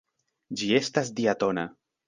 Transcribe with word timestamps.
Ĝi 0.61 0.71
estas 0.79 1.13
diatona. 1.21 1.71